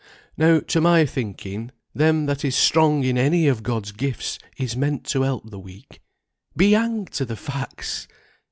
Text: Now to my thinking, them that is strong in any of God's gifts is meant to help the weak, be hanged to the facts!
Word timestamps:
Now 0.35 0.61
to 0.61 0.81
my 0.81 1.05
thinking, 1.05 1.69
them 1.93 2.25
that 2.25 2.43
is 2.43 2.55
strong 2.55 3.03
in 3.03 3.19
any 3.19 3.45
of 3.47 3.61
God's 3.61 3.91
gifts 3.91 4.39
is 4.57 4.75
meant 4.75 5.03
to 5.09 5.21
help 5.21 5.51
the 5.51 5.59
weak, 5.59 6.01
be 6.57 6.71
hanged 6.71 7.11
to 7.11 7.23
the 7.23 7.35
facts! 7.35 8.07